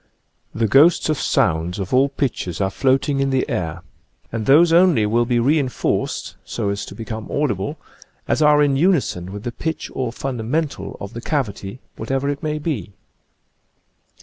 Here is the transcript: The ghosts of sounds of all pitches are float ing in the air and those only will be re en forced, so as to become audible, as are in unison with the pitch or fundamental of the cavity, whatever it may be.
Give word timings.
The 0.55 0.67
ghosts 0.67 1.09
of 1.09 1.19
sounds 1.21 1.77
of 1.77 1.93
all 1.93 2.09
pitches 2.09 2.59
are 2.59 2.71
float 2.71 3.07
ing 3.07 3.19
in 3.19 3.29
the 3.29 3.47
air 3.47 3.83
and 4.31 4.47
those 4.47 4.73
only 4.73 5.05
will 5.05 5.25
be 5.25 5.37
re 5.37 5.59
en 5.59 5.69
forced, 5.69 6.35
so 6.43 6.69
as 6.69 6.87
to 6.87 6.95
become 6.95 7.29
audible, 7.31 7.77
as 8.27 8.41
are 8.41 8.63
in 8.63 8.75
unison 8.75 9.31
with 9.31 9.43
the 9.43 9.51
pitch 9.51 9.91
or 9.93 10.11
fundamental 10.11 10.97
of 10.99 11.13
the 11.13 11.21
cavity, 11.21 11.81
whatever 11.97 12.29
it 12.29 12.41
may 12.41 12.57
be. 12.57 12.93